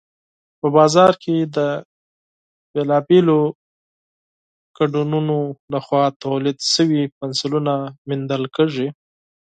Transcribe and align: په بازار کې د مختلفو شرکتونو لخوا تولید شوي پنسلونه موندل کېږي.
په 0.59 0.67
بازار 0.77 1.11
کې 1.23 1.35
د 1.55 1.57
مختلفو 2.75 3.39
شرکتونو 4.75 5.39
لخوا 5.73 6.03
تولید 6.23 6.59
شوي 6.73 7.01
پنسلونه 7.17 7.73
موندل 8.07 8.43
کېږي. 8.55 8.87